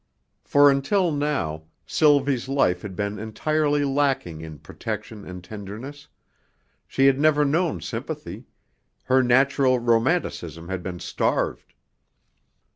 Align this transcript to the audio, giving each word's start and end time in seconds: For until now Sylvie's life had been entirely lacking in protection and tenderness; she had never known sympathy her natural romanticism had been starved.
For 0.43 0.71
until 0.71 1.11
now 1.11 1.65
Sylvie's 1.85 2.49
life 2.49 2.81
had 2.81 2.95
been 2.95 3.19
entirely 3.19 3.85
lacking 3.85 4.41
in 4.41 4.57
protection 4.57 5.27
and 5.27 5.43
tenderness; 5.43 6.07
she 6.87 7.05
had 7.05 7.19
never 7.19 7.45
known 7.45 7.81
sympathy 7.81 8.45
her 9.03 9.21
natural 9.21 9.77
romanticism 9.77 10.69
had 10.69 10.81
been 10.81 10.99
starved. 10.99 11.75